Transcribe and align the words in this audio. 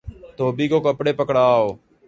دھوبی 0.37 0.65
کو 0.71 0.77
کپڑے 0.85 1.11
پکڑا 1.19 1.45
او 1.57 1.67